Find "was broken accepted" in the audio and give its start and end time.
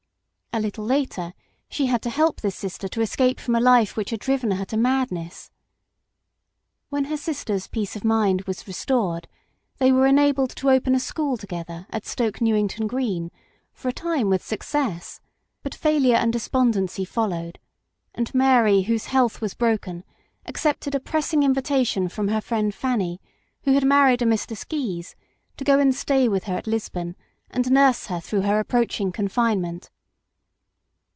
19.39-20.93